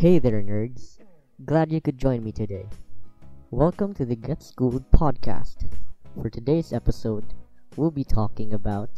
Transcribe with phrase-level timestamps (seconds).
[0.00, 0.96] Hey there, nerds.
[1.44, 2.64] Glad you could join me today.
[3.50, 5.68] Welcome to the Get Schooled podcast.
[6.16, 7.34] For today's episode,
[7.76, 8.88] we'll be talking about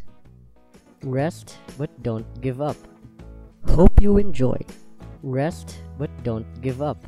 [1.03, 2.77] rest but don't give up.
[3.71, 4.57] Hope you enjoy.
[5.25, 7.05] Rest but don't give up.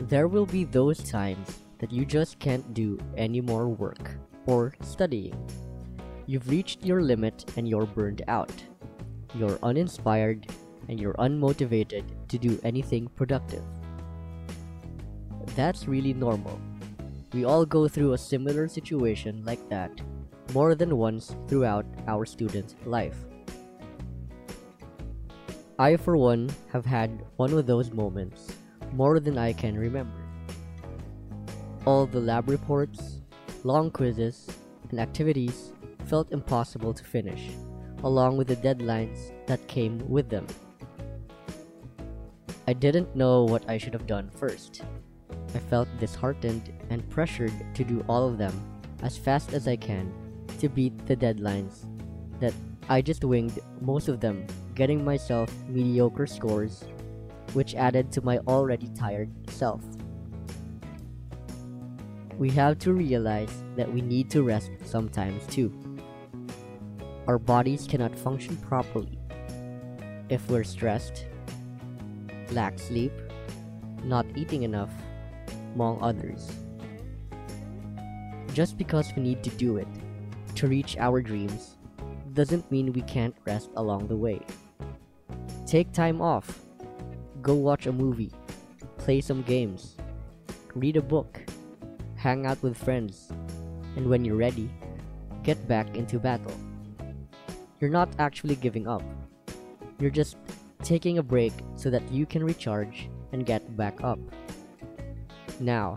[0.00, 4.10] There will be those times that you just can't do any more work
[4.46, 5.38] or studying.
[6.26, 8.50] You've reached your limit and you're burned out.
[9.36, 10.48] You're uninspired
[10.88, 13.62] and you're unmotivated to do anything productive.
[15.54, 16.58] That's really normal.
[17.32, 19.90] We all go through a similar situation like that
[20.52, 23.16] more than once throughout our student life.
[25.78, 28.52] I, for one, have had one of those moments
[28.92, 30.20] more than I can remember.
[31.86, 33.20] All the lab reports,
[33.64, 34.46] long quizzes,
[34.90, 35.72] and activities
[36.06, 37.48] felt impossible to finish,
[38.04, 40.46] along with the deadlines that came with them.
[42.68, 44.82] I didn't know what I should have done first.
[45.54, 48.54] I felt disheartened and pressured to do all of them
[49.02, 50.12] as fast as I can
[50.60, 51.86] to beat the deadlines
[52.38, 52.54] that
[52.88, 54.46] I just winged most of them,
[54.76, 56.84] getting myself mediocre scores,
[57.52, 59.82] which added to my already tired self.
[62.38, 65.72] We have to realize that we need to rest sometimes too.
[67.26, 69.18] Our bodies cannot function properly
[70.28, 71.26] if we're stressed,
[72.52, 73.12] lack sleep,
[74.04, 74.90] not eating enough,
[75.74, 76.50] among others.
[78.52, 79.88] Just because we need to do it
[80.56, 81.76] to reach our dreams
[82.34, 84.40] doesn't mean we can't rest along the way.
[85.66, 86.60] Take time off,
[87.40, 88.32] go watch a movie,
[88.98, 89.96] play some games,
[90.74, 91.40] read a book,
[92.16, 93.32] hang out with friends,
[93.96, 94.70] and when you're ready,
[95.42, 96.54] get back into battle.
[97.80, 99.02] You're not actually giving up.
[99.98, 100.36] You're just
[100.82, 104.18] taking a break so that you can recharge and get back up.
[105.60, 105.96] Now,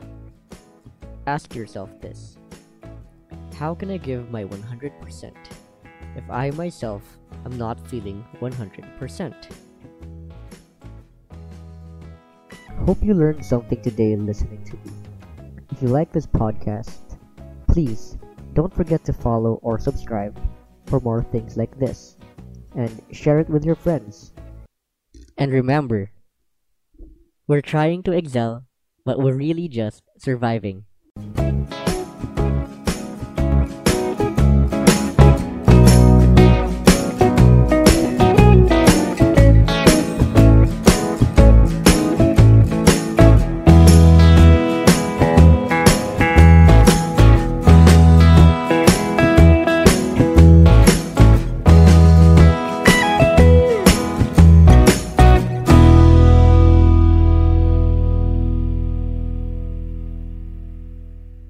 [1.27, 2.37] ask yourself this
[3.57, 5.33] How can I give my 100%
[6.15, 7.01] if I myself
[7.45, 9.33] am not feeling 100%?
[12.85, 14.93] Hope you learned something today listening to me.
[15.71, 17.17] If you like this podcast,
[17.67, 18.17] please
[18.53, 20.39] don't forget to follow or subscribe
[20.85, 22.15] for more things like this
[22.75, 24.34] and share it with your friends.
[25.37, 26.11] And remember,
[27.47, 28.65] we're trying to excel,
[29.03, 30.85] but we're really just surviving.